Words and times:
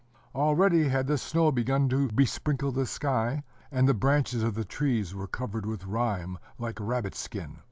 Already 0.33 0.87
had 0.89 1.05
the 1.05 1.15
snow 1.19 1.51
begun 1.51 1.87
to 1.89 2.07
besprinkle 2.07 2.71
the 2.71 2.87
sky, 2.87 3.43
and 3.71 3.87
the 3.87 3.93
branches 3.93 4.41
of 4.41 4.55
the 4.55 4.65
trees 4.65 5.13
were 5.13 5.27
covered 5.27 5.67
with 5.67 5.85
rime 5.85 6.39
like 6.57 6.79
rabbit 6.79 7.13
skin. 7.13 7.57